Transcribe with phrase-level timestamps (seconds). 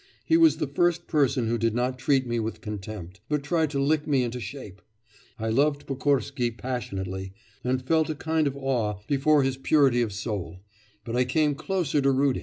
[0.25, 3.79] He was the first person who did not treat me with contempt, but tried to
[3.79, 4.81] lick me into shape.
[5.37, 10.61] I loved Pokorsky passionately, and felt a kind of awe before his purity of soul,
[11.05, 12.39] but I came closer to Rudin.